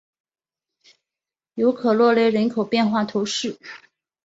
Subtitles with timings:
[1.53, 3.59] 龙克罗勒人口变化图示